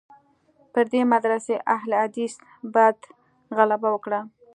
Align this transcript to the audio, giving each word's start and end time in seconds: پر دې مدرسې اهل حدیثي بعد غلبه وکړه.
پر 0.73 0.85
دې 0.91 1.01
مدرسې 1.13 1.55
اهل 1.75 1.91
حدیثي 2.01 2.41
بعد 2.73 2.97
غلبه 3.57 3.89
وکړه. 3.91 4.19